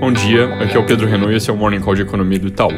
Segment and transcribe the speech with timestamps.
[0.00, 2.38] Bom dia, aqui é o Pedro Renault e esse é o Morning Call de Economia
[2.38, 2.70] do Itaú.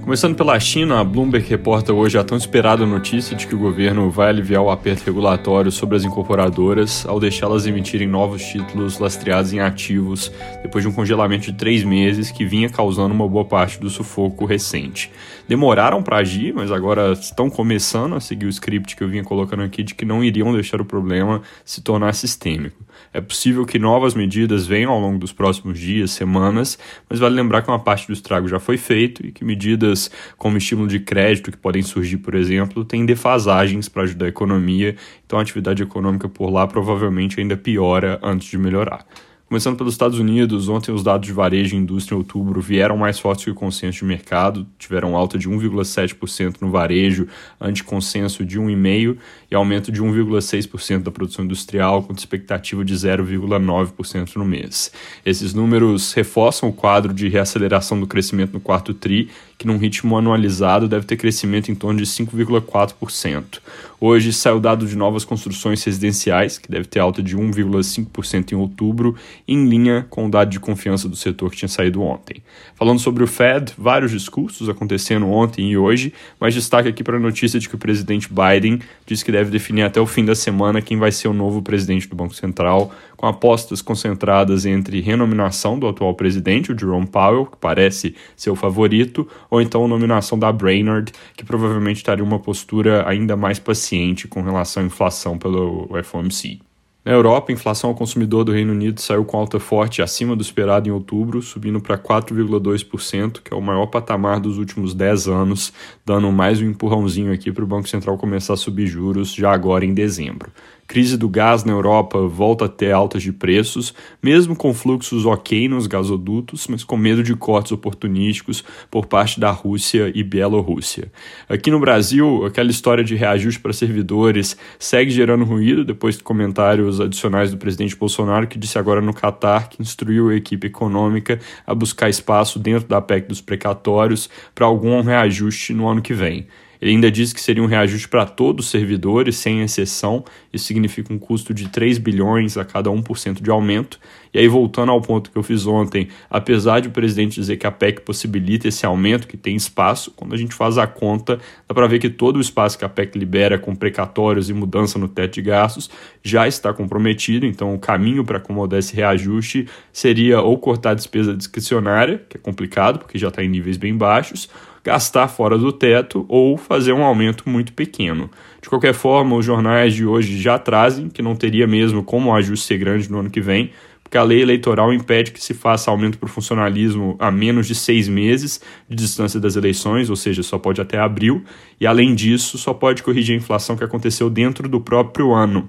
[0.00, 4.08] Começando pela China, a Bloomberg reporta hoje a tão esperada notícia de que o governo
[4.08, 9.58] vai aliviar o aperto regulatório sobre as incorporadoras ao deixá-las emitirem novos títulos lastreados em
[9.58, 10.32] ativos
[10.62, 14.46] depois de um congelamento de três meses que vinha causando uma boa parte do sufoco
[14.46, 15.10] recente.
[15.48, 19.64] Demoraram para agir, mas agora estão começando a seguir o script que eu vinha colocando
[19.64, 22.87] aqui de que não iriam deixar o problema se tornar sistêmico.
[23.12, 27.62] É possível que novas medidas venham ao longo dos próximos dias, semanas, mas vale lembrar
[27.62, 31.50] que uma parte do estrago já foi feito e que medidas como estímulo de crédito
[31.50, 36.28] que podem surgir, por exemplo, têm defasagens para ajudar a economia, então a atividade econômica
[36.28, 39.06] por lá provavelmente ainda piora antes de melhorar.
[39.48, 43.18] Começando pelos Estados Unidos, ontem os dados de varejo e indústria em outubro vieram mais
[43.18, 47.26] fortes que o consenso de mercado, tiveram alta de 1,7% no varejo,
[47.58, 49.16] ante consenso de 1,5%
[49.50, 54.92] e aumento de 1,6% da produção industrial, com expectativa de 0,9% no mês.
[55.24, 60.16] Esses números reforçam o quadro de reaceleração do crescimento no quarto TRI, que num ritmo
[60.16, 63.60] anualizado deve ter crescimento em torno de 5,4%.
[64.00, 69.16] Hoje saiu dado de novas construções residenciais, que deve ter alta de 1,5% em outubro,
[69.46, 72.42] em linha com o dado de confiança do setor que tinha saído ontem.
[72.74, 77.20] Falando sobre o Fed, vários discursos acontecendo ontem e hoje, mas destaque aqui para a
[77.20, 80.82] notícia de que o presidente Biden disse que deve definir até o fim da semana
[80.82, 85.88] quem vai ser o novo presidente do Banco Central, com apostas concentradas entre renominação do
[85.88, 90.52] atual presidente, o Jerome Powell, que parece ser o favorito, ou então a nominação da
[90.52, 96.67] Brainerd, que provavelmente estaria uma postura ainda mais paciente com relação à inflação pelo FOMC.
[97.08, 100.42] Na Europa, a inflação ao consumidor do Reino Unido saiu com alta forte acima do
[100.42, 105.72] esperado em outubro, subindo para 4,2%, que é o maior patamar dos últimos 10 anos,
[106.04, 109.86] dando mais um empurrãozinho aqui para o Banco Central começar a subir juros já agora
[109.86, 110.52] em dezembro.
[110.88, 115.68] Crise do gás na Europa volta a ter altas de preços, mesmo com fluxos ok
[115.68, 121.12] nos gasodutos, mas com medo de cortes oportunísticos por parte da Rússia e Bielorrússia.
[121.46, 127.02] Aqui no Brasil, aquela história de reajuste para servidores segue gerando ruído depois de comentários
[127.02, 131.74] adicionais do presidente Bolsonaro, que disse agora no Catar que instruiu a equipe econômica a
[131.74, 136.48] buscar espaço dentro da PEC dos precatórios para algum reajuste no ano que vem.
[136.80, 140.24] Ele ainda diz que seria um reajuste para todos os servidores, sem exceção.
[140.52, 143.98] Isso significa um custo de 3 bilhões a cada 1% de aumento.
[144.32, 147.66] E aí, voltando ao ponto que eu fiz ontem, apesar de o presidente dizer que
[147.66, 151.74] a PEC possibilita esse aumento, que tem espaço, quando a gente faz a conta, dá
[151.74, 155.08] para ver que todo o espaço que a PEC libera com precatórios e mudança no
[155.08, 155.90] teto de gastos
[156.22, 157.46] já está comprometido.
[157.46, 162.40] Então, o caminho para acomodar esse reajuste seria ou cortar a despesa discricionária, que é
[162.40, 164.48] complicado, porque já está em níveis bem baixos,
[164.84, 168.30] gastar fora do teto ou fazer um aumento muito pequeno.
[168.60, 172.34] De qualquer forma, os jornais de hoje já trazem que não teria mesmo como o
[172.34, 173.70] ajuste ser grande no ano que vem,
[174.02, 177.74] porque a lei eleitoral impede que se faça aumento para o funcionalismo a menos de
[177.74, 181.44] seis meses de distância das eleições, ou seja, só pode até abril,
[181.78, 185.68] e além disso, só pode corrigir a inflação que aconteceu dentro do próprio ano.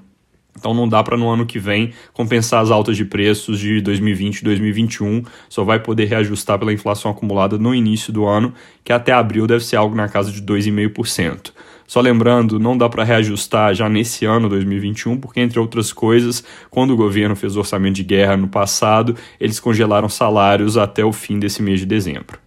[0.59, 4.39] Então não dá para no ano que vem compensar as altas de preços de 2020
[4.39, 8.53] e 2021, só vai poder reajustar pela inflação acumulada no início do ano,
[8.83, 11.53] que até abril deve ser algo na casa de 2,5%.
[11.87, 16.91] Só lembrando, não dá para reajustar já nesse ano 2021, porque, entre outras coisas, quando
[16.91, 21.39] o governo fez o orçamento de guerra no passado, eles congelaram salários até o fim
[21.39, 22.37] desse mês de dezembro.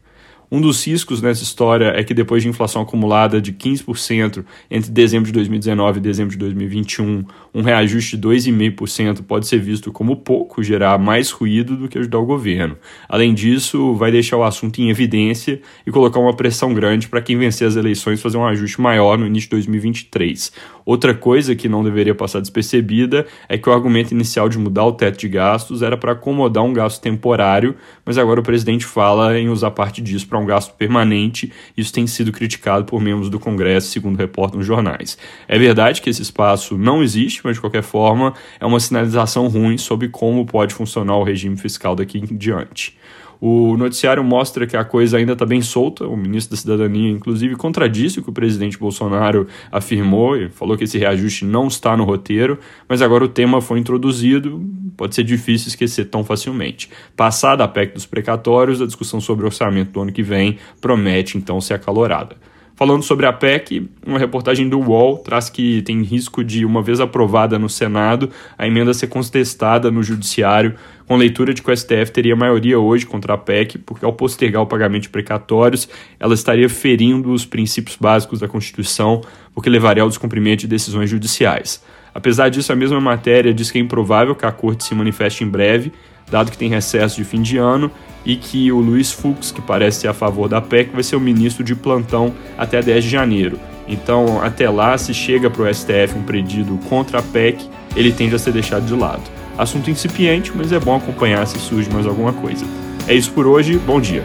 [0.54, 5.24] Um dos riscos nessa história é que depois de inflação acumulada de 15% entre dezembro
[5.28, 7.24] de 2019 e dezembro de 2021,
[7.54, 12.18] um reajuste de 2,5% pode ser visto como pouco, gerar mais ruído do que ajudar
[12.18, 12.76] o governo.
[13.08, 17.38] Além disso, vai deixar o assunto em evidência e colocar uma pressão grande para quem
[17.38, 20.52] vencer as eleições fazer um ajuste maior no início de 2023.
[20.84, 24.92] Outra coisa que não deveria passar despercebida é que o argumento inicial de mudar o
[24.92, 29.48] teto de gastos era para acomodar um gasto temporário, mas agora o presidente fala em
[29.48, 31.52] usar parte disso para um gasto permanente.
[31.76, 35.16] Isso tem sido criticado por membros do Congresso, segundo reportam nos jornais.
[35.46, 39.78] É verdade que esse espaço não existe, mas de qualquer forma é uma sinalização ruim
[39.78, 42.96] sobre como pode funcionar o regime fiscal daqui em diante.
[43.44, 46.06] O noticiário mostra que a coisa ainda está bem solta.
[46.06, 50.84] O ministro da Cidadania, inclusive, contradisse o que o presidente Bolsonaro afirmou e falou que
[50.84, 52.56] esse reajuste não está no roteiro,
[52.88, 54.64] mas agora o tema foi introduzido,
[54.96, 56.88] pode ser difícil esquecer tão facilmente.
[57.16, 61.36] Passada a PEC dos precatórios, a discussão sobre o orçamento do ano que vem promete
[61.36, 62.36] então ser acalorada.
[62.82, 66.98] Falando sobre a PEC, uma reportagem do UOL traz que tem risco de, uma vez
[66.98, 70.74] aprovada no Senado, a emenda ser contestada no Judiciário,
[71.06, 74.62] com leitura de que o STF teria maioria hoje contra a PEC, porque ao postergar
[74.62, 75.88] o pagamento de precatórios,
[76.18, 79.20] ela estaria ferindo os princípios básicos da Constituição,
[79.54, 81.80] porque levaria ao descumprimento de decisões judiciais.
[82.14, 85.48] Apesar disso, a mesma matéria diz que é improvável que a corte se manifeste em
[85.48, 85.92] breve,
[86.30, 87.90] dado que tem recesso de fim de ano
[88.24, 91.20] e que o Luiz Fux, que parece ser a favor da PEC, vai ser o
[91.20, 93.58] ministro de plantão até 10 de janeiro.
[93.88, 98.34] Então, até lá, se chega para o STF um pedido contra a PEC, ele tende
[98.34, 99.22] a ser deixado de lado.
[99.58, 102.64] Assunto incipiente, mas é bom acompanhar se surge mais alguma coisa.
[103.06, 104.24] É isso por hoje, bom dia.